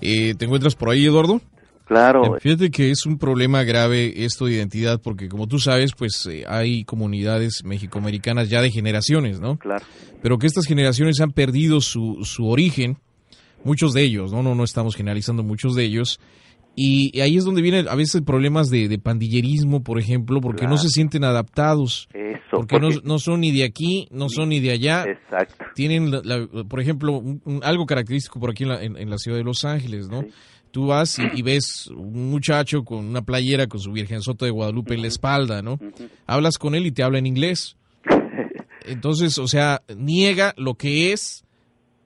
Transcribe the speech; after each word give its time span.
Eh, 0.02 0.34
¿Te 0.34 0.44
encuentras 0.44 0.74
por 0.74 0.90
ahí, 0.90 1.06
Eduardo? 1.06 1.40
Claro. 1.90 2.37
Eh, 2.37 2.40
fíjate 2.40 2.70
que 2.70 2.92
es 2.92 3.04
un 3.04 3.19
problema 3.19 3.64
grave 3.64 4.25
esto 4.25 4.46
de 4.46 4.52
identidad 4.52 5.00
porque 5.02 5.28
como 5.28 5.48
tú 5.48 5.58
sabes, 5.58 5.90
pues 5.98 6.25
eh, 6.31 6.44
hay 6.46 6.84
comunidades 6.84 7.64
mexicoamericanas 7.64 8.48
ya 8.48 8.62
de 8.62 8.70
generaciones, 8.70 9.40
¿no? 9.40 9.58
Claro. 9.58 9.84
Pero 10.22 10.38
que 10.38 10.46
estas 10.46 10.66
generaciones 10.66 11.20
han 11.20 11.32
perdido 11.32 11.81
su, 11.81 12.20
su 12.22 12.46
origen, 12.48 12.98
muchos 13.64 13.92
de 13.92 14.02
ellos, 14.04 14.32
¿no? 14.32 14.40
No, 14.44 14.54
no 14.54 14.62
estamos 14.62 14.94
generalizando 14.94 15.42
muchos 15.42 15.75
de 15.75 15.82
ellos. 15.82 16.20
Y 16.76 17.19
ahí 17.20 17.37
es 17.37 17.44
donde 17.44 17.60
vienen 17.60 17.88
a 17.88 17.96
veces 17.96 18.22
problemas 18.22 18.70
de, 18.70 18.87
de 18.87 18.98
pandillerismo, 19.00 19.82
por 19.82 19.98
ejemplo, 19.98 20.40
porque 20.40 20.60
Claro. 20.60 20.76
no 20.76 20.78
se 20.78 20.90
sienten 20.90 21.25
adaptados. 21.25 22.08
Eso. 22.14 22.38
Porque, 22.52 22.78
no, 22.78 22.88
porque- 22.90 23.00
no 23.08 23.19
son 23.19 23.40
ni 23.40 23.50
de 23.50 23.64
aquí, 23.64 24.06
no 24.12 24.28
son 24.28 24.50
ni 24.50 24.60
de 24.60 24.70
allá. 24.70 25.04
Exacto. 25.08 25.64
Tienen, 25.75 26.12
la- 26.12 26.22
la- 26.22 26.46
por 26.69 26.81
ejemplo, 26.81 27.19
un- 27.19 27.42
un- 27.44 27.64
algo 27.64 27.84
característico 27.84 28.38
por 28.38 28.50
aquí 28.50 28.62
en 28.62 28.69
la, 28.69 28.81
en- 28.84 28.96
en 28.96 29.10
la 29.10 29.19
ciudad 29.19 29.37
de 29.38 29.42
Los 29.44 29.64
Ángeles, 29.64 30.08
¿no? 30.08 30.22
Sí. 30.22 30.28
Tú 30.70 30.87
vas 30.87 31.19
y, 31.19 31.22
y 31.34 31.43
ves 31.43 31.88
un 31.88 32.31
muchacho 32.31 32.84
con 32.84 33.05
una 33.06 33.22
playera 33.22 33.67
con 33.67 33.81
su 33.81 33.93
Virgen 33.93 34.20
Soto 34.22 34.44
de 34.44 34.50
Guadalupe 34.52 34.94
en 34.94 35.02
la 35.02 35.08
espalda, 35.08 35.62
¿no? 35.62 35.78
Hablas 36.26 36.58
con 36.58 36.75
él 36.75 36.87
y 36.87 36.93
te 36.93 37.02
habla 37.02 37.19
en 37.19 37.26
inglés. 37.26 37.76
Entonces, 38.87 39.38
o 39.38 39.46
sea, 39.46 39.82
niega 39.96 40.55
lo 40.56 40.75
que 40.75 41.12
es 41.12 41.44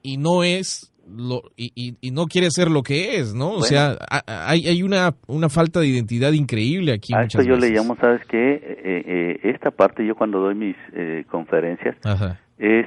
y 0.02 0.16
no 0.16 0.42
es 0.44 0.90
lo 1.06 1.42
y, 1.56 1.70
y- 1.74 1.96
y 2.00 2.10
no 2.12 2.24
quiere 2.26 2.50
ser 2.50 2.70
lo 2.70 2.82
que 2.82 3.16
es, 3.18 3.34
¿no? 3.34 3.50
O 3.52 3.62
sea, 3.62 3.98
hay, 4.26 4.66
hay 4.66 4.82
una, 4.82 5.14
una 5.26 5.50
falta 5.50 5.80
de 5.80 5.88
identidad 5.88 6.32
increíble 6.32 6.92
aquí 6.94 7.12
A 7.14 7.24
esto 7.24 7.42
yo 7.42 7.56
le 7.56 7.70
llamo, 7.70 7.94
¿sabes 8.00 8.22
qué? 8.26 8.54
Eh, 8.54 9.04
eh, 9.06 9.40
esta 9.50 9.70
parte 9.70 10.06
yo 10.06 10.14
cuando 10.14 10.40
doy 10.40 10.54
mis 10.54 10.76
eh, 10.94 11.24
conferencias 11.30 11.96
Ajá. 12.04 12.40
es 12.58 12.86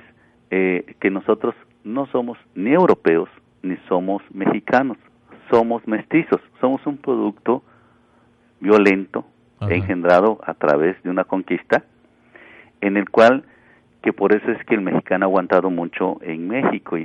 eh, 0.50 0.96
que 1.00 1.12
nosotros 1.12 1.54
no 1.84 2.08
somos 2.12 2.38
ni 2.56 2.72
europeos 2.74 3.30
ni 3.62 3.76
somos 3.88 4.22
mexicanos, 4.34 4.98
somos 5.50 5.88
mestizos, 5.88 6.42
somos 6.60 6.86
un 6.86 6.98
producto 6.98 7.64
violento 8.60 9.26
Ajá. 9.60 9.74
engendrado 9.74 10.40
a 10.46 10.54
través 10.54 11.02
de 11.04 11.10
una 11.10 11.24
conquista 11.24 11.84
en 12.82 12.98
el 12.98 13.10
cual 13.10 13.44
que 14.02 14.14
por 14.14 14.34
eso 14.34 14.52
es 14.52 14.64
que 14.66 14.76
el 14.76 14.82
mexicano 14.82 15.26
ha 15.26 15.28
aguantado 15.28 15.70
mucho 15.70 16.18
en 16.22 16.48
México 16.48 16.98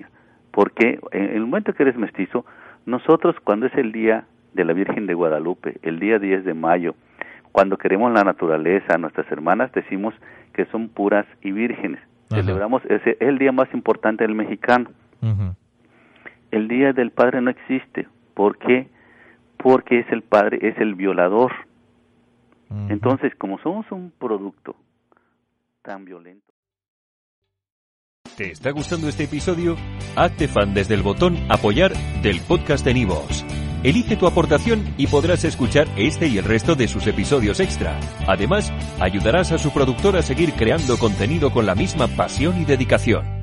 porque 0.50 1.00
en 1.12 1.30
el 1.30 1.40
momento 1.40 1.72
que 1.72 1.82
eres 1.82 1.96
mestizo 1.96 2.44
nosotros 2.84 3.36
cuando 3.42 3.66
es 3.66 3.74
el 3.74 3.92
día 3.92 4.24
de 4.52 4.64
la 4.64 4.72
Virgen 4.72 5.06
de 5.06 5.14
Guadalupe 5.14 5.78
el 5.82 5.98
día 5.98 6.18
10 6.18 6.44
de 6.44 6.54
mayo 6.54 6.94
cuando 7.52 7.78
queremos 7.78 8.12
la 8.12 8.22
naturaleza 8.22 8.98
nuestras 8.98 9.30
hermanas 9.32 9.72
decimos 9.72 10.14
que 10.52 10.66
son 10.66 10.88
puras 10.88 11.26
y 11.40 11.52
vírgenes 11.52 12.00
Ajá. 12.30 12.42
celebramos 12.42 12.84
ese 12.86 13.10
es 13.12 13.16
el 13.20 13.38
día 13.38 13.52
más 13.52 13.72
importante 13.72 14.24
del 14.24 14.34
mexicano 14.34 14.90
el 16.50 16.68
día 16.68 16.92
del 16.92 17.12
padre 17.12 17.40
no 17.40 17.50
existe 17.50 18.06
¿por 18.34 18.58
qué? 18.58 18.88
porque 19.56 20.00
es 20.00 20.06
el 20.10 20.22
padre 20.22 20.58
es 20.62 20.76
el 20.78 20.94
violador 20.94 21.52
entonces, 22.88 23.32
como 23.38 23.58
somos 23.58 23.90
un 23.90 24.12
producto 24.18 24.76
tan 25.82 26.04
violento, 26.04 26.46
¿Te 28.36 28.50
está 28.50 28.70
gustando 28.70 29.08
este 29.08 29.24
episodio? 29.24 29.76
Hazte 30.16 30.48
fan 30.48 30.72
desde 30.72 30.94
el 30.94 31.02
botón 31.02 31.36
Apoyar 31.50 31.92
del 32.22 32.40
podcast 32.40 32.82
de 32.84 32.94
Nivos. 32.94 33.44
Elige 33.82 34.16
tu 34.16 34.26
aportación 34.26 34.94
y 34.96 35.06
podrás 35.08 35.44
escuchar 35.44 35.86
este 35.96 36.28
y 36.28 36.38
el 36.38 36.44
resto 36.44 36.74
de 36.74 36.88
sus 36.88 37.06
episodios 37.06 37.60
extra. 37.60 37.98
Además, 38.26 38.72
ayudarás 39.00 39.52
a 39.52 39.58
su 39.58 39.70
productor 39.70 40.16
a 40.16 40.22
seguir 40.22 40.54
creando 40.54 40.96
contenido 40.96 41.50
con 41.50 41.66
la 41.66 41.74
misma 41.74 42.06
pasión 42.08 42.58
y 42.60 42.64
dedicación. 42.64 43.41